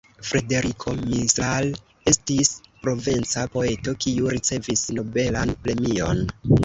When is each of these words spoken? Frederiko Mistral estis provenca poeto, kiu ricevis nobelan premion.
Frederiko 0.27 0.93
Mistral 1.01 1.67
estis 2.11 2.51
provenca 2.85 3.43
poeto, 3.57 3.93
kiu 4.07 4.33
ricevis 4.37 4.87
nobelan 5.01 5.55
premion. 5.69 6.25